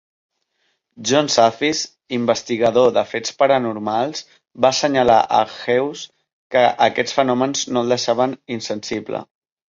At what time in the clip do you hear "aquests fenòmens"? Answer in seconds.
6.87-7.61